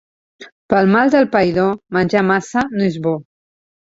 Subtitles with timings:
[0.73, 3.15] Pel mal del païdor menjar massa no és bo.